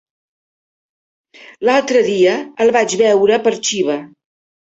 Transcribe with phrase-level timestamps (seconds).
[1.67, 2.33] L'altre dia
[2.65, 3.99] el vaig veure per Xiva.